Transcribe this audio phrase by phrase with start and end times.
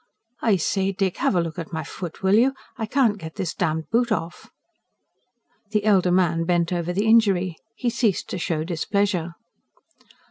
[0.41, 2.55] "I say, Dick, have a look at my foot, will you?
[2.75, 4.49] I can't get this damned boot off."
[5.69, 7.55] The elder man bent over the injury.
[7.75, 9.35] He ceased to show displeasure.